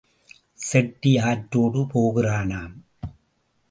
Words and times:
செட்டி 0.59 1.11
ஆற்றோடே 1.19 1.81
போகிறானாம். 1.93 2.75